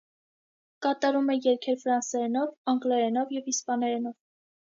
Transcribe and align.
Կատարում 0.85 1.27
է 1.33 1.35
երգեր 1.39 1.77
ֆրանսերենով, 1.83 2.55
անգլերենով 2.73 3.35
և 3.39 3.51
իսպաներենով։ 3.55 4.19